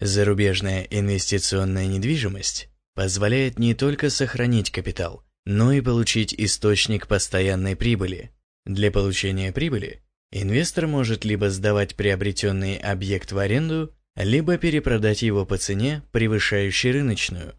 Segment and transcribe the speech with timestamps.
[0.00, 8.30] Зарубежная инвестиционная недвижимость позволяет не только сохранить капитал, но и получить источник постоянной прибыли.
[8.66, 10.02] Для получения прибыли
[10.32, 17.54] инвестор может либо сдавать приобретенный объект в аренду, либо перепродать его по цене, превышающей рыночную.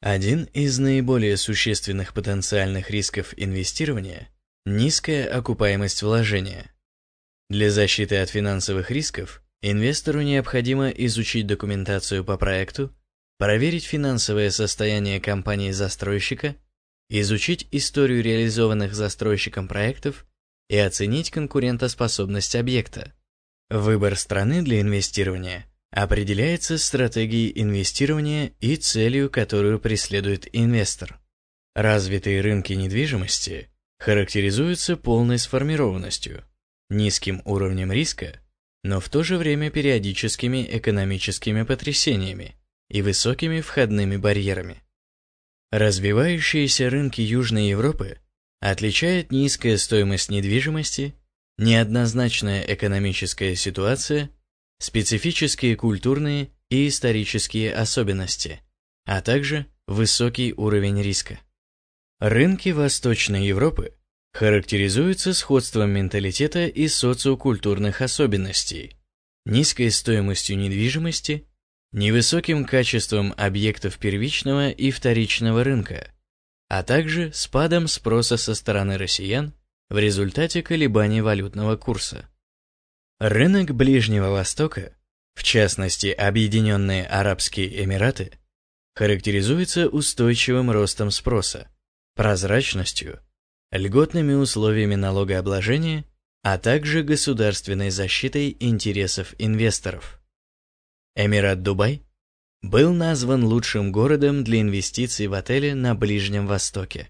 [0.00, 4.28] Один из наиболее существенных потенциальных рисков инвестирования–
[4.66, 6.72] низкая окупаемость вложения.
[7.48, 12.92] Для защиты от финансовых рисков Инвестору необходимо изучить документацию по проекту,
[13.38, 16.56] проверить финансовое состояние компании-застройщика,
[17.08, 20.26] изучить историю реализованных застройщиком проектов
[20.68, 23.12] и оценить конкурентоспособность объекта.
[23.70, 31.20] Выбор страны для инвестирования определяется стратегией инвестирования и целью, которую преследует инвестор.
[31.76, 33.68] Развитые рынки недвижимости
[34.00, 36.44] характеризуются полной сформированностью,
[36.90, 38.40] низким уровнем риска
[38.82, 42.56] но в то же время периодическими экономическими потрясениями
[42.88, 44.82] и высокими входными барьерами.
[45.70, 48.18] Развивающиеся рынки Южной Европы
[48.60, 51.14] отличает низкая стоимость недвижимости,
[51.58, 54.30] неоднозначная экономическая ситуация,
[54.78, 58.60] специфические культурные и исторические особенности,
[59.04, 61.40] а также высокий уровень риска.
[62.18, 63.94] Рынки Восточной Европы
[64.32, 68.96] характеризуется сходством менталитета и социокультурных особенностей,
[69.44, 71.46] низкой стоимостью недвижимости,
[71.92, 76.10] невысоким качеством объектов первичного и вторичного рынка,
[76.68, 79.52] а также спадом спроса со стороны россиян
[79.90, 82.28] в результате колебаний валютного курса.
[83.20, 84.96] Рынок Ближнего Востока,
[85.34, 88.32] в частности Объединенные Арабские Эмираты,
[88.94, 91.68] характеризуется устойчивым ростом спроса,
[92.14, 93.20] прозрачностью,
[93.72, 96.04] льготными условиями налогообложения,
[96.42, 100.20] а также государственной защитой интересов инвесторов.
[101.16, 102.02] Эмират Дубай
[102.62, 107.08] был назван лучшим городом для инвестиций в отели на Ближнем Востоке.